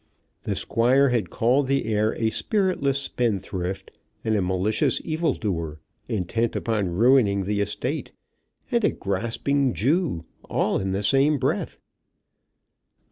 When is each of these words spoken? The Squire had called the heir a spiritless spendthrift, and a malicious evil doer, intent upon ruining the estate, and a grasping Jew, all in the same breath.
The 0.41 0.55
Squire 0.55 1.09
had 1.09 1.29
called 1.29 1.67
the 1.67 1.85
heir 1.85 2.15
a 2.15 2.31
spiritless 2.31 2.97
spendthrift, 2.99 3.91
and 4.23 4.35
a 4.35 4.41
malicious 4.41 4.99
evil 5.03 5.35
doer, 5.35 5.79
intent 6.07 6.55
upon 6.55 6.89
ruining 6.95 7.43
the 7.45 7.61
estate, 7.61 8.11
and 8.71 8.83
a 8.83 8.89
grasping 8.93 9.75
Jew, 9.75 10.25
all 10.49 10.79
in 10.79 10.91
the 10.93 11.03
same 11.03 11.37
breath. 11.37 11.79